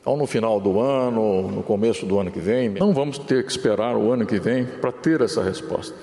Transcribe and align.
Então, 0.00 0.16
no 0.16 0.26
final 0.26 0.60
do 0.60 0.80
ano, 0.80 1.48
no 1.48 1.62
começo 1.62 2.04
do 2.04 2.18
ano 2.18 2.30
que 2.30 2.40
vem, 2.40 2.68
não 2.68 2.92
vamos 2.92 3.18
ter 3.18 3.44
que 3.44 3.50
esperar 3.50 3.96
o 3.96 4.10
ano 4.12 4.26
que 4.26 4.40
vem 4.40 4.64
para 4.64 4.90
ter 4.90 5.20
essa 5.20 5.42
resposta. 5.42 5.94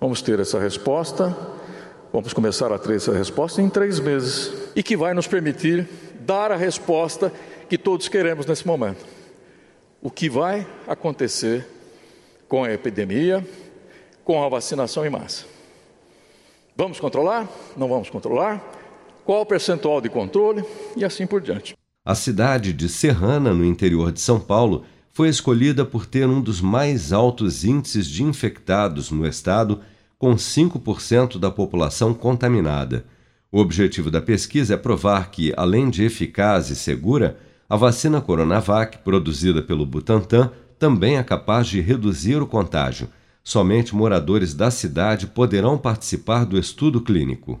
Vamos 0.00 0.22
ter 0.22 0.40
essa 0.40 0.58
resposta, 0.58 1.36
vamos 2.10 2.32
começar 2.32 2.72
a 2.72 2.78
ter 2.78 2.96
essa 2.96 3.12
resposta 3.12 3.60
em 3.60 3.68
três 3.68 4.00
meses 4.00 4.70
e 4.74 4.82
que 4.82 4.96
vai 4.96 5.12
nos 5.12 5.26
permitir 5.26 5.86
dar 6.20 6.50
a 6.50 6.56
resposta 6.56 7.30
que 7.68 7.76
todos 7.76 8.08
queremos 8.08 8.46
nesse 8.46 8.66
momento. 8.66 9.04
O 10.00 10.10
que 10.10 10.30
vai 10.30 10.66
acontecer 10.88 11.66
com 12.48 12.64
a 12.64 12.72
epidemia, 12.72 13.46
com 14.24 14.42
a 14.42 14.48
vacinação 14.48 15.04
em 15.04 15.10
massa? 15.10 15.44
Vamos 16.74 16.98
controlar? 16.98 17.46
Não 17.76 17.86
vamos 17.86 18.08
controlar? 18.08 18.79
Qual 19.30 19.42
o 19.42 19.46
percentual 19.46 20.00
de 20.00 20.08
controle 20.08 20.64
e 20.96 21.04
assim 21.04 21.24
por 21.24 21.40
diante. 21.40 21.76
A 22.04 22.16
cidade 22.16 22.72
de 22.72 22.88
Serrana, 22.88 23.54
no 23.54 23.64
interior 23.64 24.10
de 24.10 24.20
São 24.20 24.40
Paulo, 24.40 24.84
foi 25.12 25.28
escolhida 25.28 25.84
por 25.84 26.04
ter 26.04 26.26
um 26.26 26.40
dos 26.40 26.60
mais 26.60 27.12
altos 27.12 27.64
índices 27.64 28.08
de 28.08 28.24
infectados 28.24 29.12
no 29.12 29.24
estado, 29.24 29.82
com 30.18 30.34
5% 30.34 31.38
da 31.38 31.48
população 31.48 32.12
contaminada. 32.12 33.04
O 33.52 33.60
objetivo 33.60 34.10
da 34.10 34.20
pesquisa 34.20 34.74
é 34.74 34.76
provar 34.76 35.30
que, 35.30 35.54
além 35.56 35.90
de 35.90 36.02
eficaz 36.02 36.68
e 36.68 36.74
segura, 36.74 37.38
a 37.68 37.76
vacina 37.76 38.20
Coronavac, 38.20 38.98
produzida 38.98 39.62
pelo 39.62 39.86
Butantan, 39.86 40.50
também 40.76 41.18
é 41.18 41.22
capaz 41.22 41.68
de 41.68 41.80
reduzir 41.80 42.42
o 42.42 42.48
contágio. 42.48 43.08
Somente 43.44 43.94
moradores 43.94 44.54
da 44.54 44.72
cidade 44.72 45.28
poderão 45.28 45.78
participar 45.78 46.44
do 46.44 46.58
estudo 46.58 47.00
clínico. 47.00 47.60